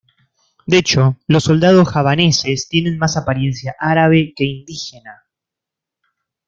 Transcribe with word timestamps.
De 0.65 0.79
hecho, 0.79 1.15
los 1.27 1.43
soldados 1.43 1.87
javaneses 1.87 2.67
tienen 2.67 2.97
más 2.97 3.17
apariencia 3.17 3.75
árabe 3.79 4.33
que 4.35 4.45
indígena. 4.45 5.25